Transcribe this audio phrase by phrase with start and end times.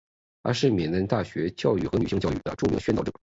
[0.43, 3.11] 他是缅甸大学教育和女性教育的著名宣导者。